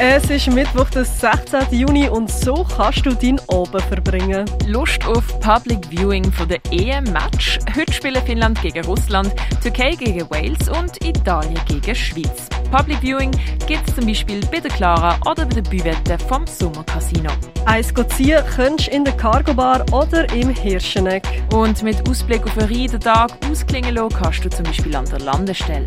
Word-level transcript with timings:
Es 0.00 0.30
ist 0.30 0.46
Mittwoch, 0.46 0.88
der 0.90 1.04
16. 1.04 1.72
Juni 1.72 2.08
und 2.08 2.30
so 2.30 2.64
kannst 2.76 3.04
du 3.04 3.14
deinen 3.14 3.40
Abend 3.48 3.82
verbringen. 3.82 4.48
Lust 4.68 5.04
auf 5.04 5.40
Public 5.40 5.90
Viewing 5.90 6.30
von 6.30 6.48
der 6.48 6.60
EM-Match? 6.70 7.58
Heute 7.76 7.92
spielen 7.92 8.22
Finnland 8.24 8.62
gegen 8.62 8.84
Russland, 8.84 9.34
Türkei 9.60 9.96
gegen 9.96 10.30
Wales 10.30 10.68
und 10.68 11.04
Italien 11.04 11.60
gegen 11.66 11.96
Schweiz. 11.96 12.48
Public 12.70 13.00
Viewing 13.00 13.32
gibt 13.66 13.88
es 13.88 13.96
zum 13.96 14.06
Beispiel 14.06 14.40
bei 14.52 14.60
der 14.60 14.70
Clara 14.70 15.18
oder 15.28 15.44
bei 15.44 15.60
der 15.60 15.62
Büvette 15.62 16.16
vom 16.28 16.46
Sommercasino. 16.46 17.32
Eins 17.66 17.92
ziehen 18.16 18.40
kannst 18.54 18.86
du 18.86 18.92
in 18.92 19.04
der 19.04 19.16
Cargo 19.16 19.52
Bar 19.52 19.84
oder 19.90 20.32
im 20.32 20.50
Hirscheneck. 20.50 21.24
Und 21.52 21.82
mit 21.82 22.08
Ausblick 22.08 22.44
auf 22.44 22.56
einen 22.56 22.68
riesen 22.68 23.00
Tag 23.00 23.32
ausklingen 23.50 23.96
lassen 23.96 24.14
kannst 24.16 24.44
du 24.44 24.48
zum 24.48 24.64
Beispiel 24.64 24.94
an 24.94 25.06
der 25.06 25.18
Landestelle. 25.18 25.86